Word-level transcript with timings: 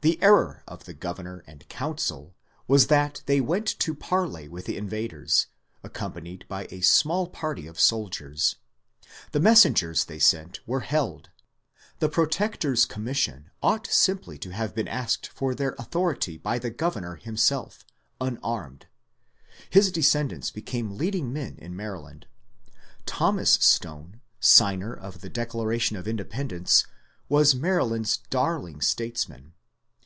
The 0.00 0.22
error 0.22 0.62
of 0.68 0.84
the 0.84 0.92
governor 0.92 1.42
and 1.46 1.66
council 1.70 2.34
was 2.68 2.88
that 2.88 3.22
they 3.24 3.40
went 3.40 3.66
to 3.78 3.94
parley 3.94 4.48
with 4.50 4.66
the 4.66 4.76
invaders, 4.76 5.46
accompanied 5.82 6.46
by 6.46 6.64
a 6.64 6.80
smaU 6.82 7.32
party 7.32 7.66
of 7.66 7.80
soldiers. 7.80 8.56
The 9.32 9.40
messengers 9.40 10.04
they 10.04 10.18
sent 10.18 10.60
were 10.66 10.80
held. 10.80 11.30
The 12.00 12.10
Pro 12.10 12.26
tector's 12.26 12.84
commission 12.84 13.50
ought 13.62 13.86
simply 13.86 14.36
to 14.40 14.50
have 14.50 14.74
been 14.74 14.88
asked 14.88 15.28
for 15.28 15.54
their 15.54 15.74
authority 15.78 16.36
by 16.36 16.58
the 16.58 16.68
governor 16.68 17.16
himself, 17.16 17.86
unarmed. 18.20 18.84
His 19.70 19.90
de 19.90 20.02
scendants 20.02 20.52
became 20.52 20.98
leading 20.98 21.32
men 21.32 21.56
in 21.56 21.74
Maryland. 21.74 22.26
Thomas 23.06 23.52
Stone, 23.52 24.20
signer 24.38 24.92
of 24.92 25.22
the 25.22 25.30
Declaration 25.30 25.96
of 25.96 26.06
Independence, 26.06 26.84
was 27.26 27.54
Maryland's 27.54 28.18
darling 28.28 28.82
statesman. 28.82 29.52